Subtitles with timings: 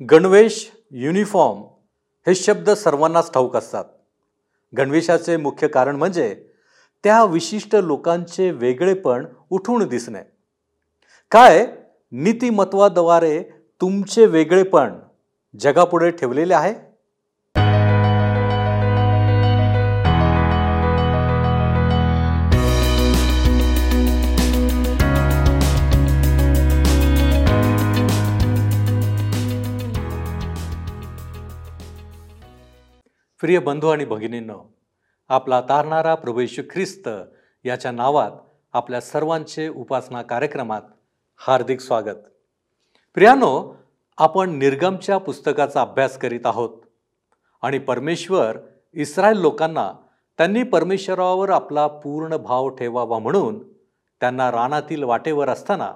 [0.00, 1.58] गणवेश युनिफॉर्म
[2.26, 3.84] हे शब्द सर्वांनाच ठाऊक असतात.
[4.76, 6.44] गणवेशाचे मुख्य कारण म्हणजे
[7.04, 10.20] त्या विशिष्ट लोकांचे वेगळेपण उठून दिसणे.
[11.30, 11.66] काय?
[12.12, 13.42] नीतिमत्वाद्वारे
[13.80, 14.92] तुमचे वेगळेपण
[15.60, 16.91] जगापुढे ठेवलेले आहे?
[33.42, 34.74] प्रिय बंधू आणि भगिनींनो
[35.28, 37.08] आपला तारणारा प्रभू येशू ख्रिस्त
[37.64, 38.30] याच्या नावात
[38.72, 40.82] आपल्या सर्वांचे उपासना कार्यक्रमात
[41.36, 42.16] हार्दिक स्वागत.
[43.14, 43.74] प्रियानो
[44.18, 46.70] आपण निर्गमच्या पुस्तकाचा अभ्यास करीत आहोत
[47.62, 48.58] आणि परमेश्वर
[48.92, 49.92] इस्रायल लोकांना
[50.38, 53.72] त्यांनी परमेश्वरावर आपला पूर्ण भाव ठेवावा म्हणून
[54.20, 55.92] त्यांना रानातील वाटेवर असताना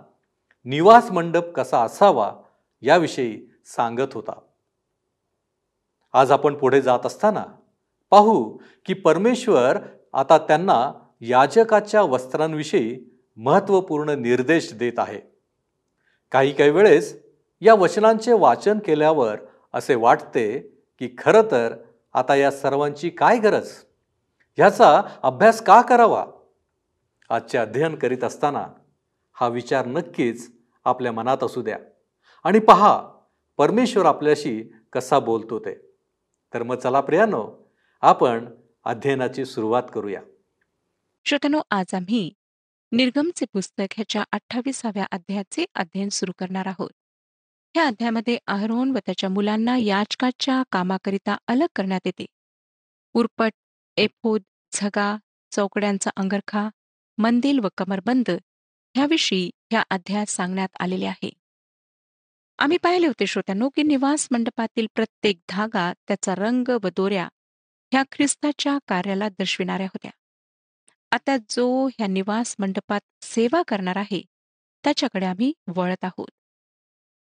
[0.65, 2.33] निवास मंडप कसा असावा
[2.81, 4.39] याविषयी सांगत होता.
[6.17, 7.45] आज आपण पुढे जात असताना
[8.11, 9.79] पाहू की परमेश्वर
[10.13, 15.21] आता त्यांना याजकाच्या वस्त्रांविषयी महत्त्वपूर्ण निर्देश देत आहे.
[16.33, 17.23] काही काही वेळेस
[17.61, 19.37] या वचनांचे वाचन केल्यावर
[19.75, 20.59] असे वाटते
[20.99, 21.75] की खरं तर
[22.13, 23.69] आता या सर्वांची काय गरज?
[24.57, 26.27] ह्याचा अभ्यास का करावा?
[27.31, 28.67] आजचे अध्ययन करीत असताना
[29.33, 30.53] हा विचार नक्कीच
[30.85, 31.79] आपल्या मनात असू द्या.
[32.45, 33.09] आणि पहा
[33.57, 35.86] परमेश्वर आपल्याशी कसा बोलतो ते.
[36.55, 38.45] तर मग चला प्रियानो आपण
[38.85, 40.21] अध्ययनाची सुरुवात करूया.
[41.25, 42.33] श्रोतनो आज आम्ही
[42.93, 46.91] निर्गमचे पुस्तक ह्याच्या अठ्ठावीसाव्या अध्यायाचे अध्ययन सुरू करणार आहोत.
[47.75, 52.27] ह्या अध्यायामध्ये अहरोन व त्याच्या मुलांना याचकाच्या कामाकरिता अलग करण्यात येते.
[53.15, 53.53] उरपट
[53.97, 55.17] एफोद झगा
[55.51, 56.69] चौकड्यांचा अंगरखा
[57.19, 58.31] मंदिल व कमरबंद
[58.95, 61.31] ह्याविषयी ह्या अध्यायात सांगण्यात आलेले आहे.
[62.59, 67.29] आम्ही पाहिले होते श्रोत्यानो की निवास मंडपातील प्रत्येक धागा त्याचा रंग व दोऱ्या
[67.93, 70.11] ह्या ख्रिस्ताच्या कार्याला दर्शविणाऱ्या होत्या.
[71.11, 74.23] आता जो ह्या निवास मंडपात सेवा करणार आहे
[74.85, 76.31] त्याच्याकडे आम्ही वळत आहोत.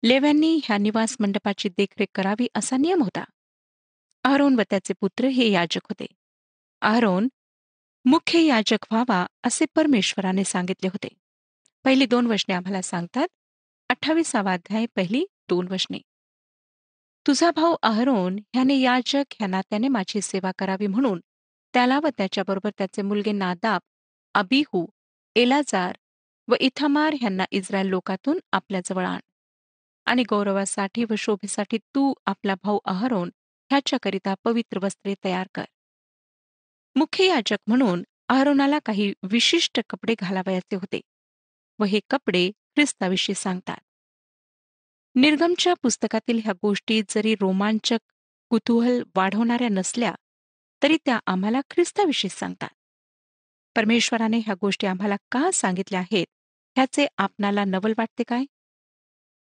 [0.03, 3.23] लेव्यांनी ह्या निवास मंडपाची देखरेख करावी असा नियम होता.
[4.23, 6.05] अहरोन व त्याचे पुत्र हे याजक होते.
[6.81, 7.27] अहरोन
[8.05, 11.07] मुख्य याजक व्हावा असे परमेश्वराने सांगितले होते.
[11.83, 13.27] पहिली दोन वचने आम्हाला सांगतात
[13.89, 15.99] अठ्ठावीसावा अध्याय पहिली दोन वशने
[17.25, 21.19] तुझा भाऊ अहरोन ह्याने याजक ह्या नात्याने माझी सेवा करावी म्हणून
[21.73, 23.81] त्याला व त्याच्याबरोबर त्याचे मुलगे नादाब
[24.33, 24.85] अबिहू
[25.35, 25.97] एलाजार
[26.47, 29.19] व इथामार ह्यांना इस्रायल लोकातून आपल्याजवळ आण.
[30.05, 33.29] आणि गौरवासाठी व शोभेसाठी तू आपला भाऊ अहरोन
[33.71, 35.65] ह्याच्याकरिता पवित्र वस्त्रे तयार कर.
[36.95, 41.01] मुख्य याजक म्हणून अहरोनाला काही विशिष्ट कपडे घालावयाचे होते.
[41.79, 43.77] व हे कपडे ख्रिस्ताविषयी सांगतात.
[45.15, 47.99] निर्गमच्या पुस्तकातील ह्या गोष्टी जरी रोमांचक
[48.49, 50.15] कुतूहल वाढवणाऱ्या नसल्या
[50.83, 52.69] तरी त्या आम्हाला ख्रिस्ताविषयी सांगतात.
[53.75, 56.25] परमेश्वराने ह्या गोष्टी आम्हाला का सांगितल्या आहेत
[56.75, 58.43] ह्याचे आपणाला नवल वाटते काय?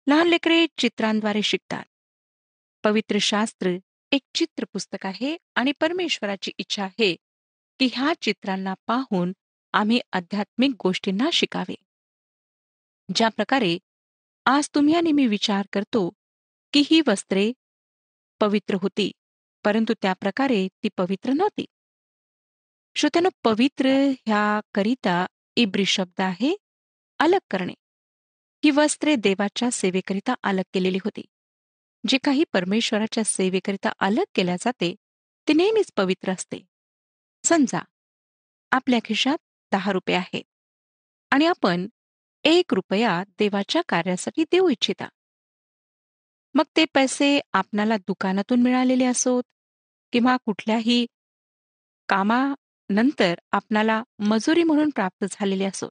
[0.06, 1.84] लहान लेकरे चित्रांद्वारे शिकतात.
[2.84, 3.71] पवित्र शास्त्र
[4.12, 7.15] एक चित्र पुस्तक आहे आणि परमेश्वराची इच्छा आहे
[7.78, 9.33] की ह्या चित्रांना पाहून
[9.72, 11.75] आम्ही आध्यात्मिक गोष्टींना शिकावे.
[13.14, 13.78] ज्या प्रकारे
[14.46, 16.08] आज तुम्ही आणि मी विचार करतो
[16.72, 17.52] की ही वस्त्रे
[18.41, 19.10] पवित्र होती
[19.64, 21.64] परंतु त्या प्रकारे ती पवित्र नव्हती.
[22.97, 23.88] श्रोत्यानं पवित्र
[24.26, 25.26] ह्याकरिता
[25.56, 26.56] इब्री शब्द आहे
[27.18, 27.74] अलग करणे.
[28.64, 31.22] ही वस्त्रे देवाच्या सेवेकरिता अलग केलेली होती.
[32.08, 34.94] जे काही परमेश्वराच्या सेवेकरिता अलग केल्या जाते
[35.48, 36.64] ते नेहमीच पवित्र असते.
[37.44, 37.80] समजा
[38.70, 39.38] आपल्या खिशात
[39.72, 40.44] दहा रुपये आहेत
[41.30, 41.88] आणि आपण
[42.44, 45.09] एक रुपया देवाच्या कार्यासाठी देऊ इच्छिता.
[46.54, 49.43] मग ते पैसे आपणाला दुकानातून मिळालेले असोत
[50.12, 51.06] किंवा कुठल्याही
[52.09, 55.91] कामानंतर आपणाला मजुरी म्हणून प्राप्त झालेले असोत.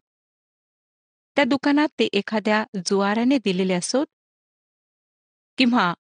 [1.36, 4.06] त्या दुकानात ते एखाद्या जुआराने दिलेले असोत
[5.58, 5.94] किंवा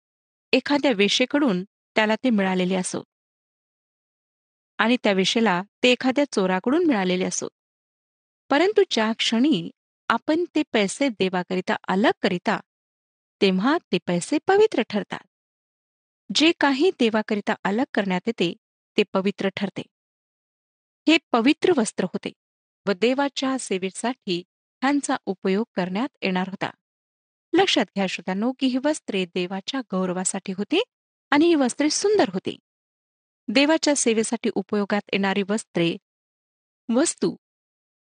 [0.53, 1.63] एखाद्या वेशेकडून
[1.95, 3.03] त्याला ते मिळालेले असोत.
[4.77, 7.49] आणि त्या वेशेला ते एखाद्या चोराकडून मिळालेले असोत.
[8.49, 9.69] परंतु ज्या क्षणी
[10.09, 12.59] आपण ते पैसे देवाकरिता अलग करिता
[13.41, 15.19] तेव्हा ते पैसे पवित्र ठरतात.
[16.29, 18.53] जे काही देवाकरिता अलग करण्यात येते
[18.97, 19.81] ते पवित्र ठरते.
[21.07, 22.31] हे पवित्र वस्त्र होते
[22.85, 24.43] व देवाच्या सेवेसाठी
[24.81, 26.69] ह्यांचा उपयोग करण्यात येणार होता.
[27.53, 30.81] लक्षात घ्या श्रोत्यांनो की ही वस्त्रे देवाच्या गौरवासाठी होती
[31.31, 32.57] आणि ही वस्त्रे सुंदर होती.
[33.47, 35.95] देवाच्या सेवेसाठी उपयोगात येणारी वस्त्रे
[36.89, 37.35] वस्तू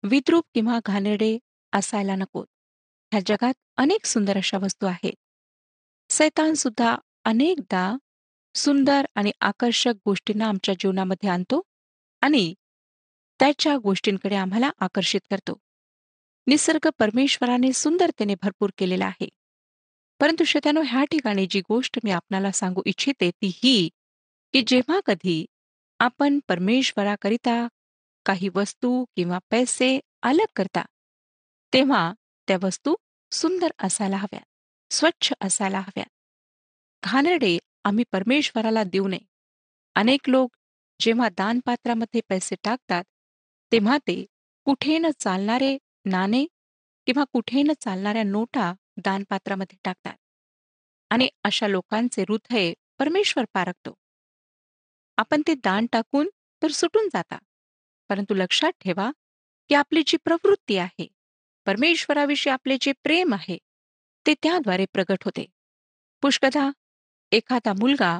[0.03, 1.38] विद्रूप किंवा घाणेरडे
[1.73, 2.45] असायला नकोत
[3.11, 5.13] ह्या जगात अनेक सुंदर अशा वस्तू आहेत.
[6.09, 7.97] सैतान सुद्धा अनेकदा
[8.55, 11.61] सुंदर आणि आकर्षक गोष्टींना आमच्या जीवनामध्ये आणतो
[12.21, 12.53] आणि
[13.39, 15.57] त्याच्या गोष्टींकडे आम्हाला आकर्षित करतो.
[16.47, 19.29] निसर्ग परमेश्वराने सुंदरतेने भरपूर केलेला आहे.
[20.19, 23.89] परंतु श्रोत्यानो ह्या ठिकाणी जी गोष्ट मी आपणाला सांगू इच्छिते ती ही
[24.53, 25.45] की जेव्हा कधी
[25.99, 27.67] आपण परमेश्वराकरिता
[28.25, 30.85] काही वस्तू किंवा पैसे अलग करता
[31.73, 32.13] तेव्हा
[32.47, 32.95] त्या वस्तू
[33.31, 36.09] सुंदर असायला हव्यात स्वच्छ असायला हव्यात.
[37.03, 39.19] घाणेरडे आम्ही परमेश्वराला देऊ नये.
[39.95, 40.55] अनेक लोक
[40.99, 43.03] जेव्हा दानपात्रामध्ये पैसे टाकतात
[43.71, 44.25] तेव्हा ते
[44.67, 46.45] कुठे न चालणारे नाणे
[47.07, 50.17] किंवा कुठे न चालणाऱ्या नोटा दानपात्रामध्ये टाकतात
[51.11, 53.93] आणि अशा लोकांचे हृदय परमेश्वर पारखतो.
[55.17, 56.29] आपण ते दान टाकून
[56.61, 57.37] तर सुटून जाता
[58.09, 59.11] परंतु लक्षात ठेवा
[59.69, 61.07] की आपली जी प्रवृत्ती आहे
[61.68, 63.57] परमेश्वराविषयी आपले जे प्रेम आहे
[64.25, 65.45] ते त्याद्वारे प्रगट होते.
[66.24, 66.69] पुष्कदा
[67.31, 68.19] एखादा मुलगा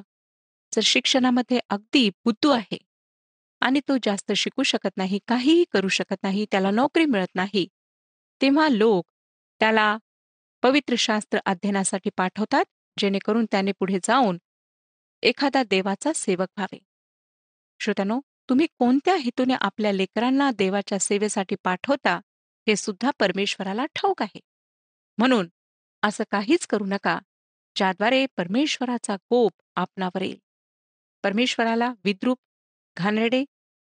[0.74, 2.78] जर शिक्षणामध्ये अगदी बुद्धू आहे
[3.62, 7.68] आणि तो जास्त शिकू शकत नाही काहीही करू शकत नाही त्याला नोकरी मिळत नाही
[8.42, 9.06] तेव्हा लोक
[9.62, 9.96] त्याला
[10.64, 12.66] पवित्र शास्त्र अध्ययनासाठी पाठवतात
[12.98, 14.38] जेणेकरून त्याने पुढे जाऊन
[15.24, 16.78] एखादा देवाचा सेवक व्हावे.
[17.80, 18.20] श्रोत्यानो
[18.50, 22.20] तुम्ही कोणत्या हेतूने आपल्या लेकरांना देवाच्या सेवेसाठी पाठवता?
[22.68, 24.40] हे सुद्धा परमेश्वराला ठाऊक आहे.
[25.18, 25.50] म्हणून
[26.04, 27.20] असं काहीच करू नका
[27.76, 30.40] ज्याद्वारे परमेश्वराचा कोप आपणावर येईल.
[31.24, 32.40] परमेश्वराला विद्रूप
[32.98, 33.46] घाणेरडे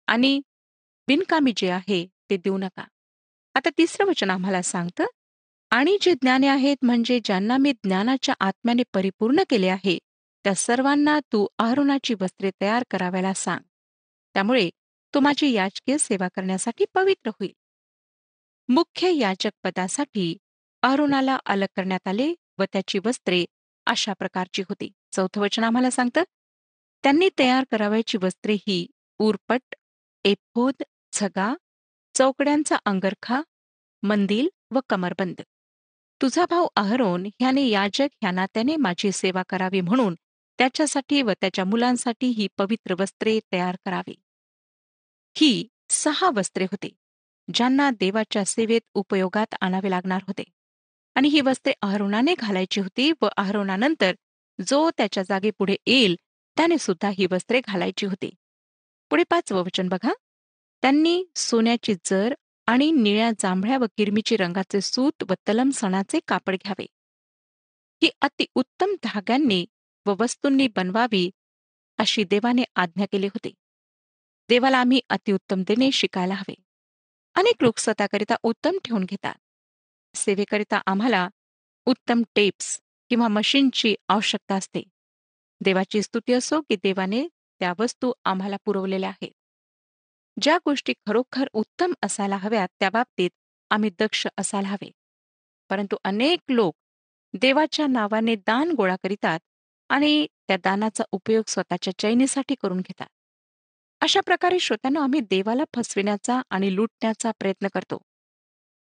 [0.07, 0.41] आणि
[1.07, 2.85] बिनकामी जे आहे ते देऊ नका.
[3.55, 5.05] आता तिसरं वचन आम्हाला सांगतं
[5.71, 9.99] आणि जे ज्ञाने आहेत म्हणजे ज्यांना मी ज्ञानाच्या आत्म्याने परिपूर्ण केले आहे
[10.45, 13.61] त्या सर्वांना तू आरोनाची वस्त्रे तयार कराव्याला सांग.
[14.35, 14.71] त्यामुळे
[15.15, 17.53] तो माझी याचकीय सेवा करण्यासाठी पवित्र होईल.
[18.69, 20.37] मुख्य याचक पदासाठी
[20.83, 23.45] अरुणाला अलग करण्यात आले व त्याची वस्त्रे
[23.87, 24.93] अशा प्रकारची होती.
[25.13, 26.23] चौथं वचन आम्हाला सांगतं
[27.03, 28.87] त्यांनी तयार करावयाची वस्त्रे ही
[29.19, 29.75] उरपट
[30.25, 30.83] एपोद
[31.13, 31.55] झगा
[32.15, 33.43] चौकड्यांचा अंगरखा
[34.03, 35.41] मंदिल व कमरबंद.
[36.23, 40.15] तुझा भाऊ अहरोन ह्याने याजक ह्या नात्याने माझी सेवा करावी म्हणून
[40.59, 44.15] त्याच्यासाठी व त्याच्या मुलांसाठी ही पवित्र वस्त्रे तयार करावी.
[45.37, 46.89] ही सहा वस्त्रे होते.
[47.55, 50.43] ज्यांना देवाच्या सेवेत उपयोगात आणावे लागणार होते.
[51.15, 54.15] आणि ही वस्त्रे अहरोनाने घालायची होती व अहरोनानंतर
[54.67, 56.17] जो त्याच्या जागे पुढे येईल
[56.57, 58.31] त्याने सुद्धा ही वस्त्रे घालायची होती.
[59.11, 60.13] पुढे पाचवं वचन बघा.
[60.83, 62.35] त्यांनी सोन्याची जर
[62.67, 66.87] आणि निळ्या जांभळ्या व किरमीची रंगाचे सूत व तलम सणाचे कापड घ्यावे.
[68.03, 69.67] ही अति उत्तम धाग्यांनी
[70.07, 71.31] व वस्तूंनी बनवावी
[71.99, 73.55] अशी देवाने आज्ञा केली होती.
[74.49, 76.55] देवाला आम्ही अतिउत्तम देणे शिकायला हवे.
[77.39, 79.35] अनेक लोक स्वतःकरिता उत्तम ठेवून घेतात.
[80.15, 81.29] सेवेकरिता आम्हाला
[81.87, 84.83] उत्तम टेप्स किंवा मशीनची आवश्यकता असते.
[85.61, 87.29] देवाची स्तुती असो की देवाने
[87.61, 89.31] त्या वस्तू आम्हाला पुरवलेल्या आहेत.
[90.43, 93.31] ज्या गोष्टी खरोखर उत्तम असायला हव्यात त्या बाबतीत
[93.71, 94.91] आम्ही दक्ष असायला हवे.
[95.71, 96.75] परंतु अनेक लोक
[97.35, 99.41] देवाच्या नावाने दान गोळा करीतात
[99.89, 103.09] आणि त्या दानाचा उपयोग स्वतःच्या चैनीसाठी करून घेतात.
[104.01, 108.03] अशा प्रकारे श्रोत्यांना आम्ही देवाला फसविण्याचा आणि लुटण्याचा प्रयत्न करतो.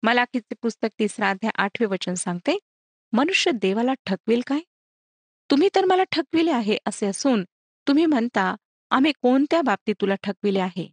[0.02, 2.58] मलाखीचे पुस्तक तिसरा अध्याय आठवे वचन सांगते
[3.12, 4.60] मनुष्य देवाला ठकवेल काय?
[5.50, 7.44] तुम्ही तर मला ठकविले आहे असे असून
[7.88, 8.54] तुम्ही म्हणता
[8.90, 10.88] आम्ही कोणत्या बाबतीत तुला ठकविले आहे?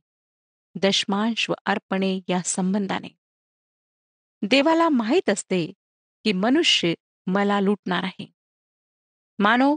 [0.76, 3.08] दशमांश व अर्पणे या संबंधाने.
[4.42, 5.66] देवाला माहीत असते
[6.24, 6.94] की मनुष्य
[7.28, 8.32] मला लुटणार आहे.
[9.40, 9.76] मानव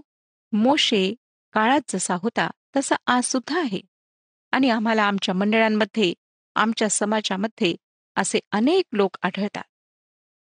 [0.53, 1.15] मोशे
[1.53, 3.81] काळात जसा होता तसा आज सुद्धा आहे.
[4.57, 6.15] आणि आम्हाला आमच्या मंडळांमध्ये
[6.55, 7.77] आमच्या समाजामध्ये
[8.17, 9.63] असे अनेक लोक आढळतात.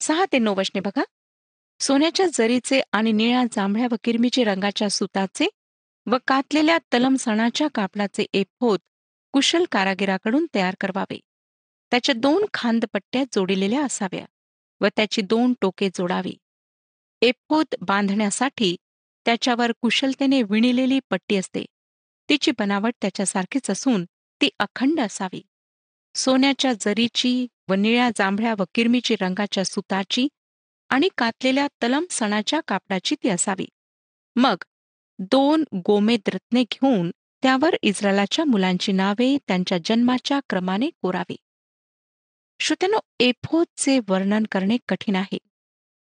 [0.01, 1.03] सहा ते नऊ वचने बघा.
[1.81, 5.49] सोन्याच्या जरीचे आणि निळ्या जांभळ्या व किरमीचे रंगाच्या सुताचे
[6.07, 8.79] व कातलेल्या तलम सणाच्या कापडाचे एपोत
[9.33, 11.21] कुशल कारागिराकडून तयार करवावे.
[11.91, 14.25] त्याच्या दोन खांदपट्ट्या जोडिलेल्या असाव्या
[14.81, 16.37] व त्याची दोन टोके जोडावी.
[17.23, 18.77] एपोत बांधण्यासाठी
[19.25, 21.65] त्याच्यावर कुशलतेने विणिलेली पट्टी असते.
[22.33, 24.05] तिची बनावट त्याच्यासारखीच असून
[24.41, 25.43] ती अखंड असावी.
[26.15, 30.29] सोन्याच्या जरीची व निळ्या जांभळ्या व किरमीची रंगाच्या सुताची
[30.89, 33.67] आणि कातलेल्या तलम सणाच्या कापडाची ती असावी.
[34.37, 34.55] मग
[35.19, 37.11] दोन गोमेद रत्ने घेऊन
[37.43, 41.37] त्यावर इस्रायलाच्या मुलांची नावे त्यांच्या जन्माच्या क्रमाने कोरावी.
[42.61, 45.39] श्रोत्यानो एफोदचे वर्णन करणे कठीण आहे.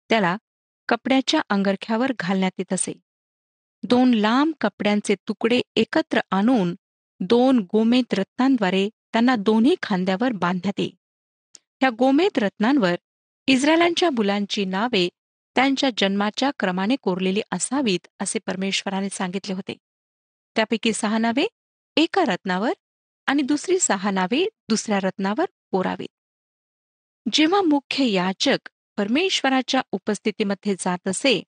[0.09, 0.37] त्याला
[0.89, 2.93] कपड्याच्या अंगरख्यावर घालण्यात येत असे.
[3.89, 6.75] दोन लांब कपड्यांचे तुकडे एकत्र आणून
[7.19, 10.95] दोन गोमेद रत्नांद्वारे त्यांना दोन्ही खांद्यावर बांधण्यात येईल.
[11.79, 12.95] ह्या गोमेद रत्नांवर
[13.47, 15.09] इस्रायलांच्या मुलांची नावे
[15.55, 19.77] त्यांच्या जन्माच्या क्रमाने कोरलेली असावीत असे परमेश्वराने सांगितले होते.
[20.55, 21.47] त्यापैकी सहा नावे
[21.95, 22.73] एका रत्नावर
[23.25, 26.07] आणि दुसरी सहा नावे दुसऱ्या रत्नावर कोरावीत.
[27.33, 31.43] जेव्हा मुख्य याचक परमेश्वराच्या उपस्थितीमध्ये जात असे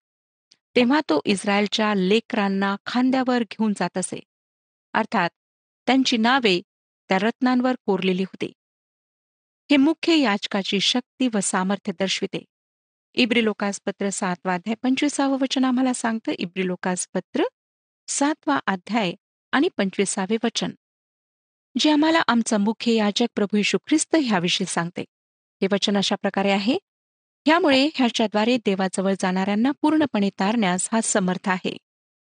[0.78, 4.20] तेव्हा तो इस्रायलच्या लेकरांना खांद्यावर घेऊन जात असे.
[4.94, 5.30] अर्थात
[5.88, 6.62] त्यांची नावे
[7.10, 8.46] त्या रत्नांवर कोरलेली होती.
[9.72, 12.46] हे मुख्य याचकाची शक्ती व सामर्थ्य दर्शविते.
[13.14, 16.32] इब्री लोकासपत्र सातवा अध्याय पंचवीसावं वचन आम्हाला सांगतं.
[16.40, 17.44] इब्री लोकासपत्र
[18.08, 19.14] सातवा अध्याय
[19.52, 20.72] आणि पंचवीसावे वचन.
[21.80, 25.02] जे आम्हाला आमचा मुख्य याचक प्रभू यशू ख्रिस्त ह्याविषयी सांगते.
[25.62, 26.78] हे वचन अशा प्रकारे आहे.
[27.48, 31.78] ह्यामुळे ह्याच्याद्वारे देवाजवळ जाणाऱ्यांना पूर्णपणे तारण्यास हा समर्थ आहे.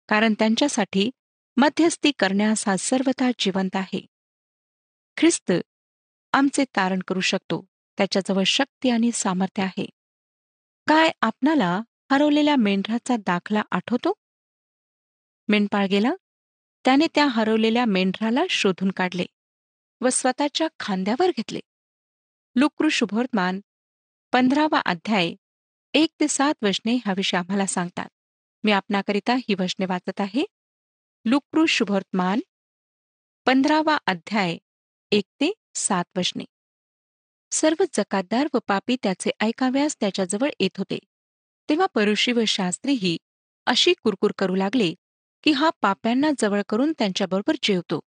[0.09, 1.11] कारण त्यांच्यासाठी
[1.57, 4.05] मध्यस्थी करण्यास हा सर्वथा जिवंत आहे.
[5.17, 5.51] ख्रिस्त
[6.33, 7.65] आमचे तारण करू शकतो.
[7.97, 9.85] त्याच्याजवळ शक्ती आणि सामर्थ्य आहे.
[10.87, 14.13] काय आपणाला हरवलेल्या मेंढराचा दाखला आठवतो?
[15.47, 16.11] मेंढपाळ गेला.
[16.85, 19.25] त्याने त्या हरवलेल्या मेंढराला शोधून काढले
[20.01, 21.59] व स्वतःच्या खांद्यावर घेतले.
[22.55, 23.59] लुक्रू शुभवर्तमान
[24.33, 25.33] पंधरावा अध्याय
[25.93, 28.07] एक ते सात वचने ह्याविषयी आम्हाला सांगतात.
[28.63, 30.45] मी आपणाकरिता ही वचने वाचत आहे.
[31.25, 32.39] लुक्रू शुभवर्तमान
[33.45, 34.57] पंधरावा अध्याय
[35.11, 36.43] एक ते सात वचने.
[37.51, 40.99] सर्व जकातदार व पापी त्याचे ऐकाव्यास त्याच्याजवळ येत होते.
[41.69, 43.17] तेव्हा परुषी व शास्त्रीही
[43.65, 44.93] अशी कुरकुर करू लागले
[45.43, 47.99] की हा पाप्यांना जवळ करून त्यांच्याबरोबर जेवतो.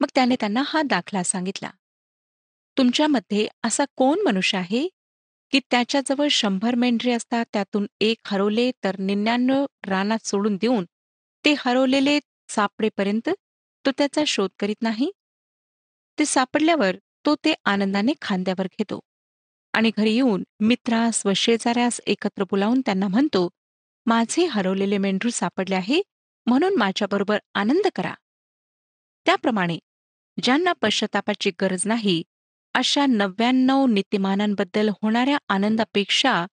[0.00, 1.70] मग त्याने त्यांना हा दाखला सांगितला.
[2.78, 4.88] तुमच्यामध्ये असा कोण मनुष्य आहे?
[5.52, 10.84] की त्याच्याजवळ शंभर मेंढरे असतात त्यातून एक हरवले तर निन्याण्णव रानात सोडून देऊन
[11.44, 13.28] ते हरवलेले सापडेपर्यंत
[13.84, 15.10] तो त्याचा शोध करीत नाही.
[16.18, 19.00] ते सापडल्यावर तो ते आनंदाने खांद्यावर घेतो
[19.74, 23.48] आणि घरी येऊन मित्रास व शेजाऱ्यास एकत्र बोलावून त्यांना म्हणतो
[24.06, 26.00] माझे हरवलेले मेंढरू सापडले आहे
[26.46, 28.14] म्हणून माझ्याबरोबर आनंद करा.
[29.26, 29.78] त्याप्रमाणे
[30.38, 32.22] ज्यांना पश्चातापाची गरज नाही
[32.74, 36.46] अशा नव्याण्णव नीतिमानांबद्दल होणाऱ्या आनंदापेक्षा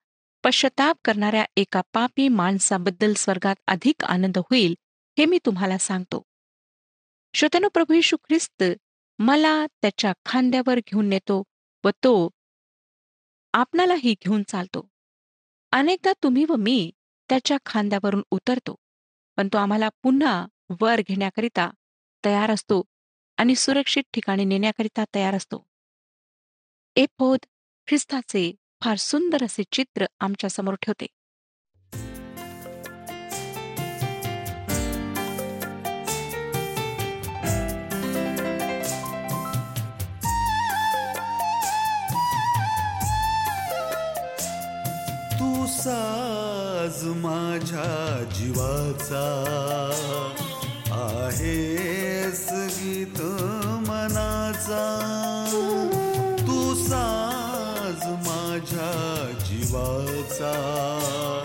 [0.44, 4.76] पश्चाताप करणाऱ्या एका पापी माणसाबद्दल स्वर्गात अधिक आनंद होईल
[5.18, 6.22] हे मी तुम्हाला सांगतो.
[7.34, 8.64] श्रोतनु प्रभू यशू ख्रिस्त
[9.20, 11.44] मला त्याच्या खांद्यावर घेऊन नेतो
[11.84, 12.30] व तो
[13.54, 14.88] आपणालाही घेऊन चालतो.
[15.72, 16.92] अनेकदा तुम्ही व मी
[17.30, 18.76] त्याच्या खांद्यावरून उतरतो
[19.38, 20.46] पण तो आम्हाला पुन्हा
[20.82, 21.70] वर घेण्याकरिता
[22.24, 22.82] तयार असतो
[23.38, 25.67] आणि सुरक्षित ठिकाणी नेण्याकरिता तयार असतो.
[27.00, 27.40] एपोद
[27.88, 28.42] ख्रिस्ताचे
[28.84, 31.06] फार सुंदर असे चित्र आमच्यासमोर ठेवते.
[45.40, 49.24] तू साज माझ्या जीवाचा
[50.92, 53.22] आहेस गीत
[53.88, 54.84] मनाचा.
[60.38, 61.44] जीवाचा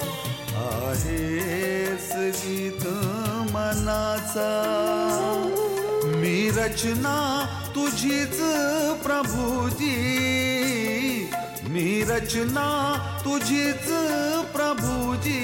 [0.57, 2.87] आहेस गीत
[3.53, 4.51] मनाचा.
[6.05, 8.43] मी रचना तुझीच
[9.03, 9.97] प्रभुजी
[11.65, 13.89] मी रचना तुझीच
[14.53, 15.41] प्रभुजी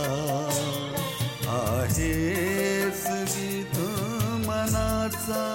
[1.59, 3.77] आहेस गीत
[4.47, 5.45] मनाचा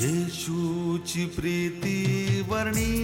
[0.00, 2.97] येशूची प्रीती वर्णी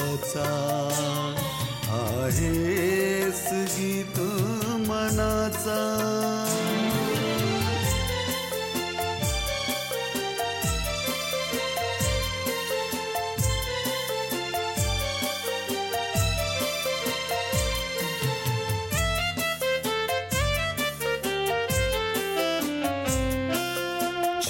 [0.00, 0.48] सा
[1.98, 3.44] आहेस
[3.76, 4.20] गीत
[4.88, 5.80] मनाचा.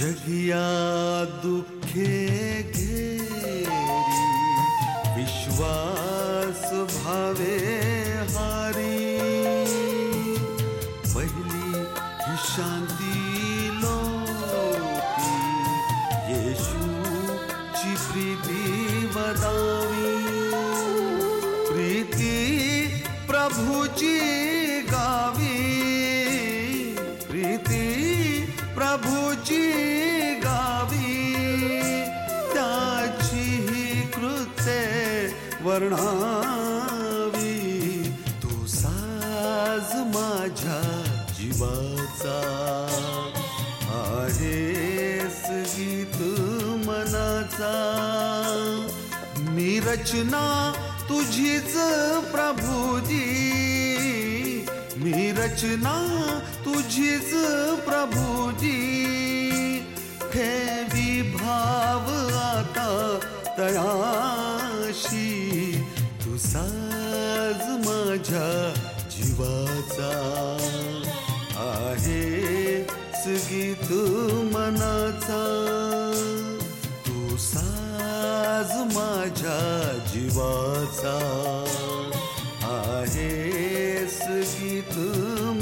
[0.01, 0.67] जगिया
[1.43, 2.40] दुखे
[35.71, 37.59] वर्णावी.
[38.43, 40.81] तू साज माझ्या
[41.39, 42.39] जीवाचा.
[43.91, 46.17] आहेस गीत
[46.87, 47.77] मनाचा.
[49.39, 50.73] मी रचना
[51.09, 51.73] तुझीच
[52.31, 53.27] प्रभुजी
[54.97, 55.95] मी रचना
[56.65, 57.35] तुझीच
[57.85, 58.79] प्रभुजी
[60.21, 63.19] ठेवी भाव आता
[63.59, 65.40] तयाशी
[66.41, 68.75] साज माझ्या
[69.11, 70.11] जीवाचा
[71.57, 72.51] आहे
[73.27, 73.93] गीत
[74.55, 75.43] मनाचा.
[77.07, 79.59] तू साज माझ्या
[80.13, 81.17] जीवाचा
[82.63, 84.99] आहेस गीत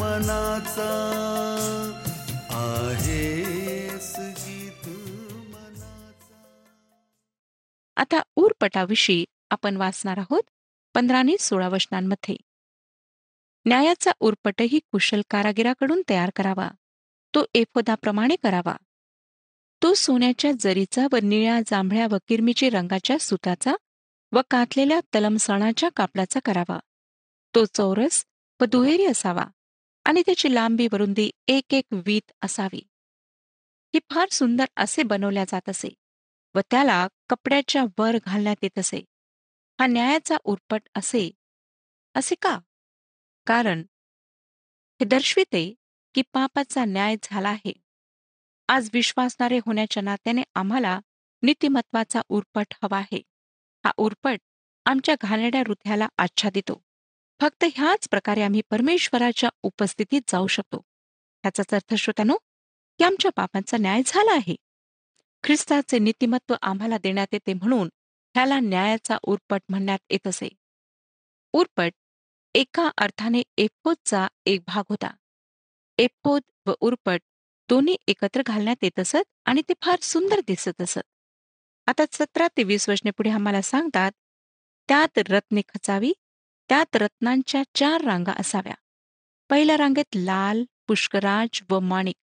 [0.01, 0.91] मनाचा.
[2.51, 4.89] आहे गीत
[5.49, 6.45] मनाचा.
[7.97, 10.43] आता उरपटाविषयी आपण वाचणार आहोत
[10.95, 12.37] पंधरा आणि सोळा वचनांमध्ये
[13.67, 16.69] न्यायाचा उरपटही कुशल कारागिराकडून तयार करावा.
[17.35, 18.77] तो एफोदाप्रमाणे करावा.
[19.83, 23.75] तो सोन्याच्या जरीचा व निळ्या जांभळ्या व किरमीचे रंगाच्या सुताचा
[24.33, 26.79] व कातलेल्या तलमसणाच्या कापडाचा करावा.
[27.55, 28.25] तो चौरस
[28.61, 29.45] व दुहेरी असावा
[30.05, 32.81] आणि त्याची लांबी व रुंदी एक एक वीत असावी.
[33.95, 35.89] ही फार सुंदर असे बनवल्या जात असे
[36.55, 39.05] व त्याला कपड्याच्या वर घालण्यात येत असे.
[39.81, 41.31] हा न्यायाचा उरपट असे
[42.15, 42.59] असे का?
[43.47, 43.81] कारण
[45.01, 45.75] हे दर्शविते
[46.15, 47.73] की पापाचा न्याय झाला आहे.
[48.69, 51.01] आज विश्वासणारे होण्याच्या नात्याने आम्हाला
[51.43, 53.23] नीतिमत्वाचा उरपट हवा आहे.
[53.85, 54.41] हा उरपट
[54.87, 56.83] आमच्या घाणेड्या हृदयाला आच्छादितो
[57.41, 60.77] फक्त ह्याच प्रकारे आम्ही परमेश्वराच्या उपस्थितीत जाऊ शकतो.
[60.77, 62.37] ह्याचाच अर्थ श्रोत्यानो
[62.99, 64.57] की आमच्या पापांचा न्याय झाला आहे.
[65.45, 67.89] ख्रिस्ताचे नीतिमत्व आम्हाला देण्यात येते म्हणून
[68.39, 70.49] ह्याला न्यायाचा उरपट म्हणण्यात येत असे.
[71.53, 71.93] उरपट
[72.55, 75.11] एका अर्थाने एपोदचा एक भाग होता.
[75.99, 77.21] एपोद व उरपट
[77.69, 81.01] दोन्ही एकत्र घालण्यात येत असत आणि ते फार सुंदर दिसत असत.
[81.87, 84.13] आता सतरा ते वीस वर्षने पुढे आम्हाला सांगतात
[84.89, 86.13] त्यात रत्ने खचावी
[86.69, 88.75] त्यात रत्नांच्या चार रांगा असाव्या.
[89.51, 92.17] पहिल्या रांगेत लाल पुष्कराज व माणिक.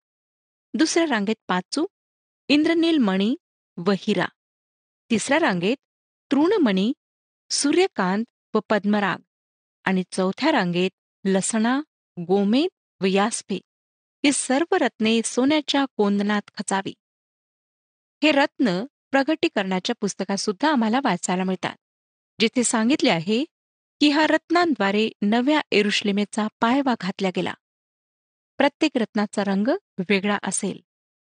[0.74, 1.86] दुसऱ्या रांगेत पाचू
[2.48, 3.36] इंद्रनील मणी
[3.78, 4.26] व हिरा.
[5.12, 5.78] तिसऱ्या रांगेत
[6.32, 6.94] तृणमणी
[7.52, 9.18] सूर्यकांत व पद्मराग
[9.84, 10.92] आणि चौथ्या रांगेत
[11.26, 11.80] लसणा
[12.18, 12.70] गोमेद
[13.02, 13.56] व यास्पे
[14.26, 16.94] ही सर्व रत्ने सोन्याच्या कोंदनात खचावी.
[18.24, 21.76] हे रत्न प्रगटीकरणाच्या पुस्तकात सुद्धा आम्हाला वाचायला मिळतात
[22.40, 23.44] जिथे सांगितले आहे
[24.00, 27.54] की ह्या रत्नांद्वारे नव्या एरुश्लेमेचा पायवा घातला गेला.
[28.58, 29.68] प्रत्येक रत्नाचा रंग
[30.10, 30.80] वेगळा असेल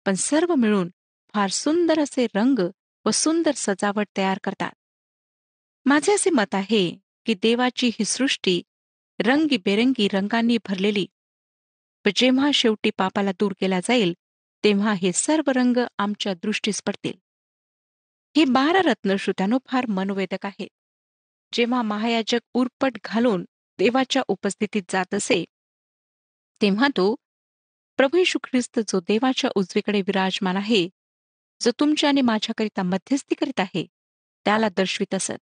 [0.06, 0.90] पण सर्व मिळून
[1.34, 2.60] फार सुंदर असे रंग
[3.06, 4.72] व सुंदर सजावट तयार करतात.
[5.86, 6.90] माझे असे मत आहे
[7.26, 8.62] की देवाची ही सृष्टी
[9.20, 11.06] रंगीबेरंगी रंगांनी भरलेली.
[12.06, 14.14] व जेव्हा शेवटी पापाला दूर केला जाईल
[14.64, 17.14] तेव्हा हे सर्व रंग आमच्या दृष्टीस पडतील.
[18.36, 20.70] ही बारा रत्न श्रुत्यानो फार मनोवेदक आहेत
[21.54, 23.46] जेव्हा महायाजक उरपट घालून
[23.80, 25.44] देवाच्या उपस्थितीत जात असे
[26.62, 27.14] तेव्हा तो
[28.00, 30.88] प्रभू ख्रिस्त जो देवाच्या उजवीकडे विराजमान आहे
[31.62, 33.86] जो तुमच्या आणि माझ्याकरिता मध्यस्थी करीत आहे
[34.46, 35.38] त्याला दर्शवित असत.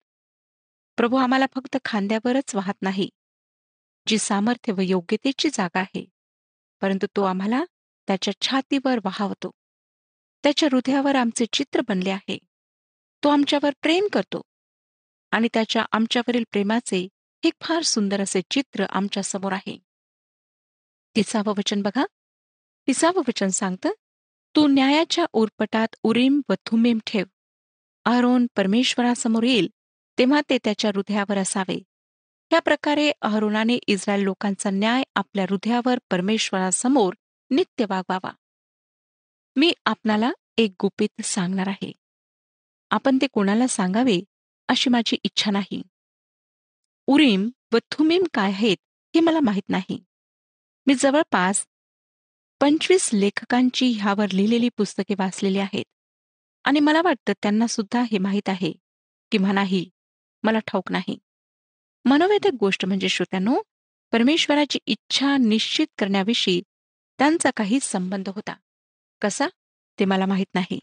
[0.98, 3.10] प्रभू आम्हाला फक्त खांद्यावरच वाहत नाही
[4.08, 6.06] जी सामर्थ्य व योग्यतेची जागा आहे.
[6.82, 7.64] परंतु तो आम्हाला
[8.08, 9.52] त्याच्या छातीवर वाहवतो.
[10.44, 12.38] त्याच्या हृदयावर आमचे चित्र बनले आहे.
[13.24, 14.42] तो आमच्यावर प्रेम करतो
[15.32, 17.08] आणि त्याच्या आमच्यावरील प्रेमाचे
[17.44, 19.80] एक फार सुंदर असे चित्र आमच्यासमोर आहे.
[21.16, 22.06] तिसावं वचन बघा.
[22.88, 23.90] तिसावं वचन सांगतं
[24.56, 27.26] तू न्यायाच्या उरपटात उरीम व थुमेम ठेव.
[28.06, 29.68] आरोन परमेश्वरासमोर येईल
[30.20, 31.80] तेव्हा ते त्याच्या हृदयावर असावे.
[32.52, 37.14] या प्रकारे अहरोनाने इस्रायल लोकांचा न्याय आपल्या हृदयावर परमेश्वरासमोर
[37.50, 38.32] नित्य वागवावा.
[39.56, 41.92] मी आपणाला एक गुपित सांगणार आहे.
[42.90, 44.20] आपण ते कोणाला सांगावे
[44.68, 45.82] अशी माझी इच्छा नाही.
[47.08, 48.78] उरीम व थुमीम काय आहेत
[49.16, 50.04] हे मला माहीत नाही.
[50.88, 51.68] मी जवळपास
[52.62, 55.86] पंचवीस लेखकांची ह्यावर लिहिलेली पुस्तके वाचलेली आहेत
[56.64, 58.74] आणि मला वाटतं त्यांना सुद्धा हे माहीत आहे.
[59.32, 59.90] किंवा नाही
[60.46, 61.18] मला ठाऊक नाही.
[62.06, 63.62] मनोवेदक गोष्ट म्हणजे श्रोत्यानो
[64.12, 66.62] परमेश्वराची इच्छा निश्चित करण्याविषयी
[67.18, 68.56] त्यांचा काही संबंध होता.
[69.22, 69.48] कसा?
[70.00, 70.80] ते मला माहीत नाही.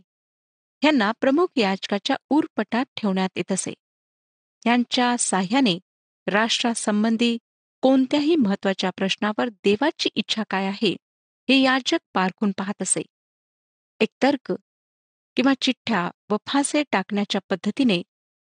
[0.83, 3.75] ह्यांना प्रमुख याचकाच्या उरपटात ठेवण्यात येत असे.
[4.67, 5.79] यांच्या साह्याने
[6.27, 7.39] राष्ट्रासंबंधी
[7.81, 10.97] कोणत्याही महत्त्वाच्या प्रश्नावर देवाची इच्छा काय आहे
[11.49, 13.03] हे याचक पारखून पाहत असे.
[14.01, 14.53] एक तर्क
[15.37, 18.03] किंवा चिठ्ठ्या व फासे टाकण्याच्या पद्धतीने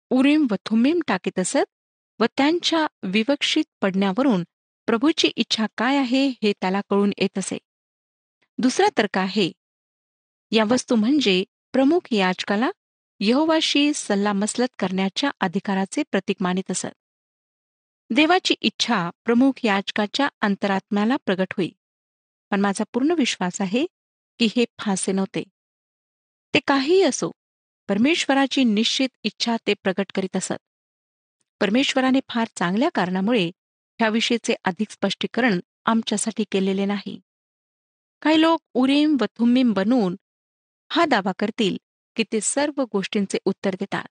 [0.10, 1.72] उरीम व थुमीम टाकीत असत
[2.20, 4.44] व त्यांच्या विवक्षित पडण्यावरून
[4.86, 7.58] प्रभूची इच्छा काय आहे हे त्याला कळून येत असे.
[8.58, 9.52] दुसरा तर्क आहे
[10.52, 12.72] या वस्तू म्हणजे प्रमुख याचकाला
[13.20, 16.88] यहोवाशी सल्लामसलत करण्याच्या अधिकाराचे प्रतीक मानित असत.
[18.10, 21.70] देवाची इच्छा प्रमुख याचकाच्या अंतरात्म्याला प्रगट होई.
[22.52, 23.86] पण माझा पूर्ण विश्वास आहे
[24.40, 25.44] की हे फासे नव्हते.
[26.54, 27.32] ते काहीही असो
[27.88, 30.54] परमेश्वराची निश्चित इच्छा ते प्रकट करीत असत.
[31.62, 33.48] परमेश्वराने फार चांगल्या कारणामुळे
[34.00, 37.20] ह्याविषयीचे अधिक स्पष्टीकरण आमच्यासाठी केलेले नाही.
[38.22, 40.16] काही लोक उरेम व थुम्मीम बनवून
[40.90, 41.78] हा दावा करतील
[42.16, 44.04] की ते सर्व गोष्टींचे उत्तर देतात.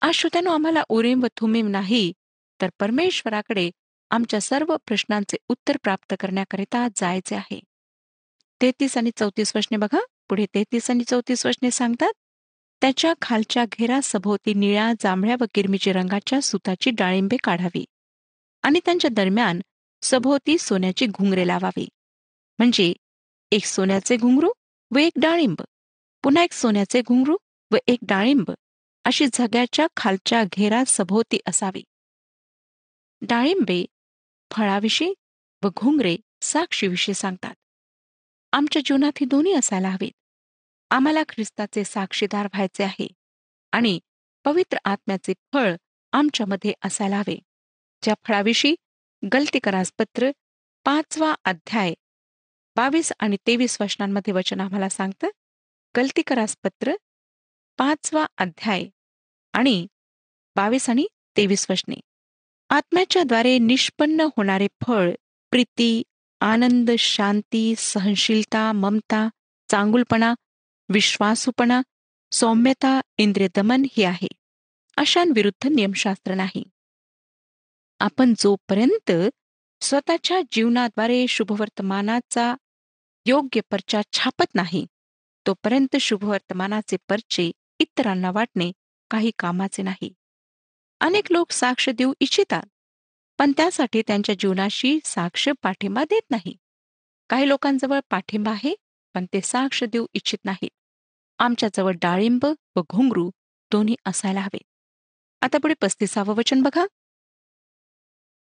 [0.00, 2.12] आज श्रोत्यानो आम्हाला उरेम व थुमीम नाही
[2.60, 3.70] तर परमेश्वराकडे
[4.10, 7.60] आमच्या सर्व प्रश्नांचे उत्तर प्राप्त करण्याकरिता जायचे आहे.
[8.62, 9.98] तेहतीस आणि चौतीस वचने बघा.
[10.28, 12.12] पुढे तेहतीस आणि चौतीस वचने सांगतात
[12.80, 17.84] त्याच्या खालच्या घेरा सभोवती निळ्या जांभळ्या व किरमिची रंगाच्या सुताची डाळिंबे काढावी
[18.62, 19.60] आणि त्यांच्या दरम्यान
[20.02, 21.88] सभोवती सोन्याची घुंगरे लावावी.
[22.58, 22.92] म्हणजे
[23.52, 24.50] एक सोन्याचे घुंगरू
[24.94, 25.62] व एक डाळिंब.
[26.22, 27.36] पुन्हा एक सोन्याचे घुंगरू
[27.70, 28.50] व एक डाळिंब
[29.04, 31.82] अशी झग्याच्या खालच्या घेरा सभोवती असावी.
[33.22, 33.84] डाळिंबे
[34.50, 35.14] फळाविषयी
[35.62, 37.54] व घुंगरे साक्षीविषयी सांगतात.
[38.52, 40.12] आमच्या जीवनात ही दोन्ही असायला हवीत.
[40.90, 43.06] आम्हाला ख्रिस्ताचे साक्षीदार व्हायचे आहे
[43.72, 43.98] आणि
[44.44, 45.74] पवित्र आत्म्याचे फळ
[46.12, 47.36] आमच्यामध्ये असायला हवे
[48.02, 48.74] ज्या फळाविषयी
[49.32, 50.30] गलतीकरास पत्र
[50.84, 51.94] पाचवा अध्याय
[52.76, 55.28] बावीस आणि तेवीस वचनांमध्ये वचन आम्हाला सांगतं
[55.94, 56.94] गलतीकरास पत्र
[57.78, 58.84] पाचवा अध्याय
[59.54, 59.86] आणि
[60.56, 61.94] बावीस आणि तेवीस वचने.
[62.70, 65.10] आत्म्याच्या द्वारे निष्पन्न होणारे फळ
[65.52, 66.02] प्रीती
[66.40, 69.28] आनंद शांती सहनशीलता ममता
[69.68, 70.34] चांगुलपणा
[70.92, 71.80] विश्वासूपणा
[72.32, 74.28] सौम्यता इंद्रियदमन हे आहे.
[74.96, 76.62] अशांविरुद्ध नियमशास्त्र नाही.
[77.98, 79.12] आपण जोपर्यंत
[79.80, 82.54] स्वतःच्या जीवनाद्वारे शुभवर्तमानाचा
[83.26, 84.86] योग्य पर्चा छापत नाही
[85.46, 88.72] तोपर्यंत शुभवर्तमानाचे पर्चे इतरांना वाटणे
[89.10, 90.14] काही कामाचे नाही.
[91.00, 92.62] अनेक लोक साक्ष देऊ इच्छितात
[93.38, 96.56] पण त्यासाठी त्यांच्या जीवनाशी साक्ष पाठिंबा देत नाही.
[97.30, 98.74] काही लोकांजवळ पाठिंबा आहे
[99.14, 100.70] पण ते साक्ष देऊ इच्छित नाहीत.
[101.38, 102.44] आमच्याजवळ डाळिंब
[102.76, 103.30] व घुंगरू
[103.72, 104.58] दोन्ही असायला हवे.
[105.42, 106.86] आता पुढे पस्तीसावं वचन बघा.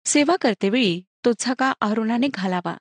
[0.05, 2.77] सेवा करतेवेळी तो झगा आरुणाने घालावा.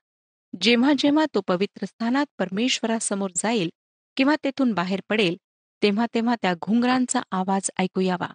[0.60, 3.70] जेव्हा जेव्हा तो पवित्र स्थानात परमेश्वरासमोर जाईल
[4.16, 5.36] किंवा तेथून बाहेर पडेल
[5.82, 8.28] तेव्हा तेव्हा त्या घुंगरांचा आवाज ऐकू यावा.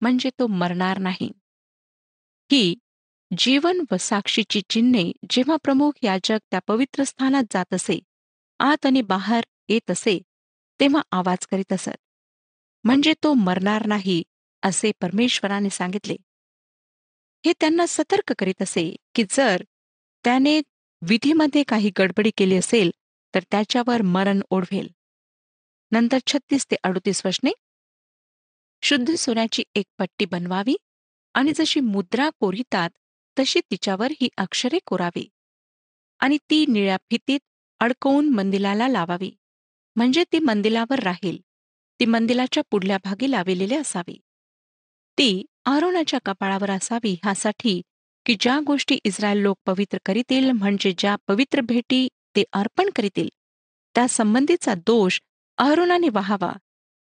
[0.00, 1.30] म्हणजे तो मरणार नाही.
[2.52, 2.74] ही
[3.38, 7.98] जीवन व साक्षीची चिन्हे जेव्हा प्रमुख याजक त्या पवित्र स्थानात जात असे
[8.58, 10.20] आत आणि बाहेर येत असे
[10.80, 11.96] तेव्हा आवाज करीत असत.
[12.84, 14.22] म्हणजे तो मरणार नाही
[14.62, 16.16] असे परमेश्वराने सांगितले.
[17.44, 19.62] हे त्यांना सतर्क करीत असे की जर
[20.24, 20.60] त्याने
[21.02, 22.90] विधीमध्ये काही गडबडी केली असेल
[23.34, 24.88] तर त्याच्यावर मरण ओढवेल.
[25.92, 27.50] नंतर छत्तीस ते अडुतीस वशने
[28.82, 30.76] शुद्ध सोन्याची एक पट्टी बनवावी
[31.34, 32.90] आणि जशी मुद्रा कोरितात
[33.36, 35.28] तशी तिच्यावर ही अक्षरे कोरावी
[36.20, 37.40] आणि ती निळ्या फितीत
[37.80, 39.30] अडकवून मंदिराला लावावी.
[39.96, 41.38] म्हणजे ती मंदिरावर राहील.
[42.00, 44.18] ती मंदिराच्या पुढल्या भागी लाविलेली असावी.
[45.18, 47.82] ती आरोनाच्या कपाळावर असावी ह्यासाठी
[48.26, 53.28] की ज्या गोष्टी इस्रायल लोक पवित्र करीतील म्हणजे ज्या पवित्र भेटी ते अर्पण करीतील
[53.94, 55.20] त्या संबंधीचा दोष
[55.58, 56.52] अरुणाने वाहावा.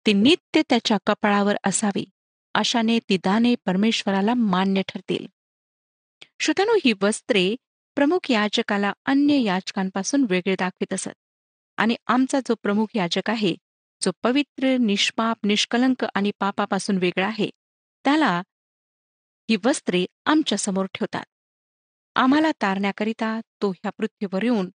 [0.06, 2.06] ती नित्य त्याच्या कपाळावर असावी
[2.54, 5.28] अशाने ती दाने परमेश्वराला मान्य ठरतील.
[6.40, 7.56] श्रोतानो ही वस्त्रे
[7.96, 11.23] प्रमुख याचकाला अन्य याचकांपासून वेगळे दाखवित असत.
[11.78, 13.56] आणि आमचा जो प्रमुख याजक आहे
[14.02, 17.50] जो पवित्र निष्पाप निष्कलंक आणि पापापासून वेगळा आहे
[18.06, 18.42] त्याला
[19.50, 21.26] ही वस्त्रे आमच्यासमोर ठेवतात.
[22.16, 24.70] आम्हाला तारण्याकरिता तो ह्या पृथ्वीवर येऊन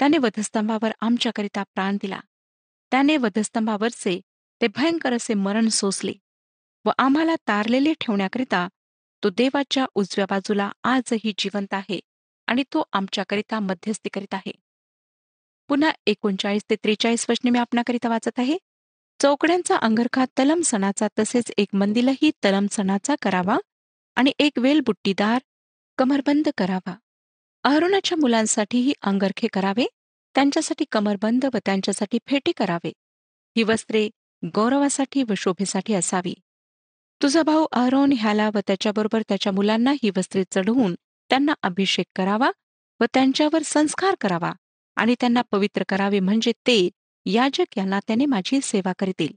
[0.00, 2.20] त्याने वधस्तंभावर आमच्याकरिता प्राण दिला.
[2.92, 4.20] त्याने वधस्तंभावरचे
[4.60, 6.12] ते भयंकर असे मरण सोसले
[6.84, 8.66] व आम्हाला तारलेले ठेवण्याकरिता
[9.22, 12.00] तो देवाच्या उजव्या बाजूला आजही जिवंत आहे
[12.48, 14.52] आणि तो आमच्याकरिता मध्यस्थी करीत आहे.
[15.72, 18.56] पुन्हा एकोणचाळीस ते त्रेचाळीस वचने मी आपणाकरिता वाचत आहे.
[19.22, 23.58] चौकड्यांचा अंगरखा तलम सणाचा तसेच एक मंदिलही तलम सणाचा करावा
[24.16, 25.42] आणि एक वेल बुट्टीदार
[25.98, 26.94] कमरबंद करावा.
[27.64, 29.86] अहरुणाच्या मुलांसाठीही अंगरखे करावे
[30.34, 32.92] त्यांच्यासाठी कमरबंद व त्यांच्यासाठी फेटे करावे.
[33.56, 34.10] ही वस्त्रे
[34.54, 36.34] गौरवासाठी व शोभेसाठी असावी.
[37.22, 40.94] तुझा भाऊ अहरोन ह्याला व त्याच्याबरोबर त्याच्या मुलांना ही वस्त्रे चढवून
[41.30, 42.50] त्यांना अभिषेक करावा
[43.00, 44.52] व त्यांच्यावर संस्कार करावा.
[44.96, 46.88] आणि त्यांना पवित्र करावे म्हणजे ते
[47.26, 49.32] याजक यांना त्याने माझी सेवा करतील.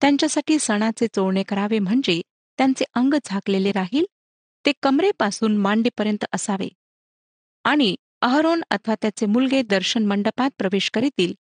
[0.00, 2.20] त्यांच्यासाठी सणाचे चोळणे करावे म्हणजे
[2.58, 4.04] त्यांचे अंग झाकलेले राहील
[4.66, 6.68] ते कमरेपासून मांडीपर्यंत असावे.
[7.64, 11.34] आणि अहरोन अथवा त्याचे मुलगे दर्शन मंडपात प्रवेश करीतील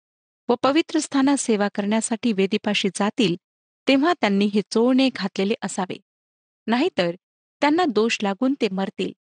[0.50, 3.36] व पवित्र स्थानात सेवा करण्यासाठी वेदीपाशी जातील
[3.88, 5.98] तेव्हा त्यांनी हे चोळणे घातलेले असावे.
[6.68, 7.16] नाहीतर
[7.62, 9.12] त्यांना दोष लागून ते मरतील.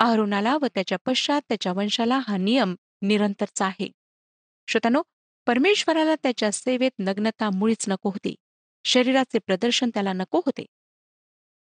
[0.00, 3.90] अहरोनाला व त्याच्या पश्चात त्याच्या वंशाला हा नियम निरंतरचा आहे.
[4.68, 5.02] श्रोतानो
[5.46, 8.34] परमेश्वराला त्याच्या सेवेत नग्नता मुळीच नको होती.
[8.84, 10.66] शरीराचे प्रदर्शन त्याला नको होते.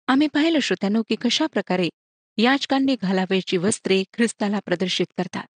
[0.07, 1.89] आम्ही पाहिलं श्रोत्यानो की कशा प्रकारे
[2.37, 5.47] याचकांनी घालावयाची वस्त्रे ख्रिस्ताला प्रदर्शित करतात.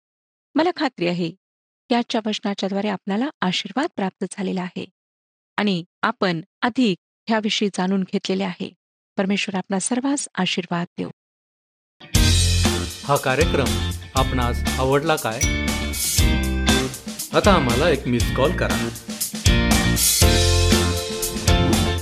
[0.54, 1.32] मला खात्री आहे
[1.90, 4.86] याच्या वचनाच्याद्वारे आपल्याला आशीर्वाद प्राप्त झालेला आहे.
[5.56, 8.72] आणि आपण अधिक ह्याविषयी जाणून घेतलेले आहे.
[9.16, 11.10] परमेश्वर आपला सर्वांस आशीर्वाद देऊ
[13.04, 15.63] हा कार्यक्रम आपणास आवडला काय?
[17.34, 18.88] आता आम्हाला एक मिस कॉल करा.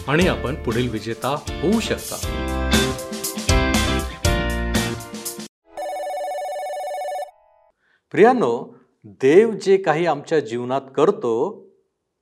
[0.07, 2.16] आणि आपण पुढील विजेता होऊ शकता.
[8.11, 11.66] प्रियानो देव जे काही आमच्या जीवनात करतो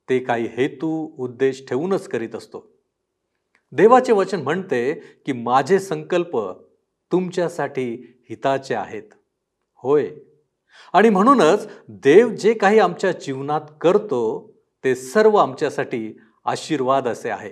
[0.08, 2.72] ते काही हेतू उद्देश ठेवूनच करीत असतो.
[3.72, 4.94] देवाचे वचन म्हणते
[5.26, 6.50] की माझे संकल्प
[7.12, 9.14] तुमच्यासाठी हिताचे आहेत.
[9.74, 10.10] होय
[10.92, 14.52] आणि म्हणूनच देव जे काही आमच्या जीवनात करतो
[14.84, 17.50] ते सर्व आमच्यासाठी आशीर्वाद असे आहे.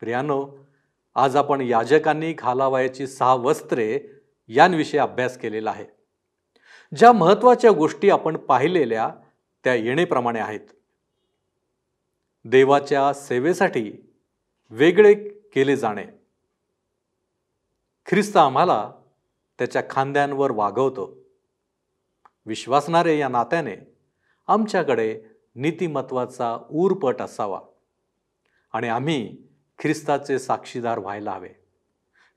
[0.00, 0.48] प्रियानो
[1.14, 4.00] आज आपण याजकांनी घालावयाची सहा वस्त्रे
[4.48, 5.84] यांविषयी अभ्यास केलेला आहे.
[6.96, 9.10] ज्या महत्त्वाच्या गोष्टी आपण पाहिलेल्या
[9.64, 10.60] त्या येणेप्रमाणे आहेत.
[12.44, 13.92] देवाच्या सेवेसाठी
[14.70, 15.14] वेगळे
[15.54, 16.04] केले जाणे.
[18.06, 18.92] ख्रिस्त आम्हाला
[19.58, 21.21] त्याच्या खांद्यांवर वागवतो.
[22.46, 23.76] विश्वासणारे या नात्याने
[24.46, 25.22] आमच्याकडे
[25.54, 27.60] नीतिमत्वाचा ऊरपट असावा
[28.72, 29.36] आणि आम्ही
[29.78, 31.48] ख्रिस्ताचे साक्षीदार व्हायला हवे.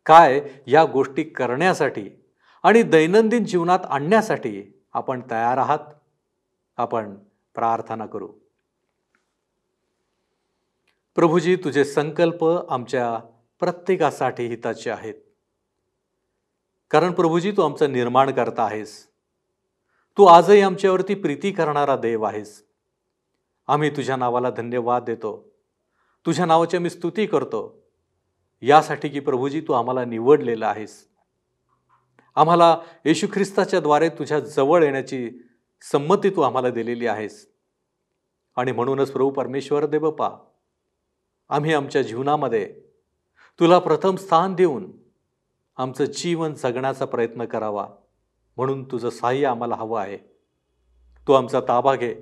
[0.05, 2.09] काय या गोष्टी करण्यासाठी
[2.63, 5.79] आणि दैनंदिन जीवनात आणण्यासाठी आपण तयार आहात?
[6.77, 7.15] आपण
[7.53, 8.33] प्रार्थना करू.
[11.15, 13.19] प्रभूजी तुझे संकल्प आमच्या
[13.59, 15.15] प्रत्येकासाठी हिताचे आहेत.
[16.91, 19.07] कारण प्रभूजी तू आमचं निर्माण करता आहेस.
[20.17, 22.65] तू आजही आमच्यावरती प्रीती करणारा देव आहेस.
[23.67, 25.51] आम्ही तुझ्या नावाला धन्यवाद देतो.
[26.25, 27.83] तुझ्या नावाची मी स्तुती करतो.
[28.61, 31.07] यासाठी की प्रभूजी तू आम्हाला निवडलेला आहेस.
[32.35, 35.31] आम्हाला येशू ख्रिस्ताच्या द्वारे तुझ्या जवळ येण्याची
[35.81, 37.51] संमती तू आम्हाला दिलेली आहेस.
[38.55, 40.29] आणि म्हणूनच प्रभू परमेश्वर देवपा
[41.49, 42.79] आम्ही आमच्या जीवनामध्ये
[43.59, 44.91] तुला प्रथम स्थान देऊन
[45.77, 47.87] आमचं जीवन जगण्याचा प्रयत्न करावा.
[48.57, 50.17] म्हणून तुझं सहाय्य आम्हाला हवं आहे.
[51.27, 52.13] तू आमचा ताबा घे.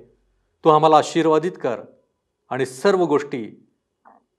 [0.64, 1.80] तू आम्हाला आशीर्वादित कर
[2.50, 3.66] आणि सर्व गोष्टी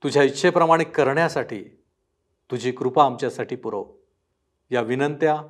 [0.04, 1.64] तुझ्या इच्छेप्रमाणे करण्यासाठी
[2.52, 3.84] तुझी कृपा आमच्यासाठी पुरव.
[4.72, 5.44] या विनंत्या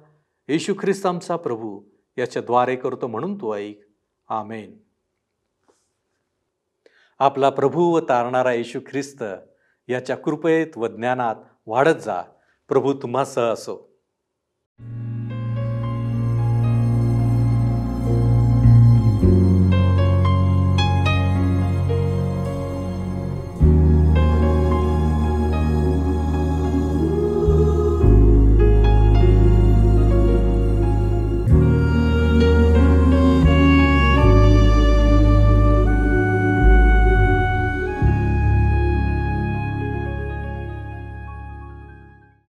[0.48, 1.82] येशू ख्रिस्त आमचा प्रभू
[2.18, 3.82] याच्याद्वारे करतो म्हणून तू ऐक.
[4.30, 4.78] आमेन.
[7.20, 9.24] आपला प्रभू व तारणारा येशू ख्रिस्त
[9.88, 12.22] याच्या कृपेत व ज्ञानात वाढत जा.
[12.68, 13.96] प्रभू तुम्हासह असो.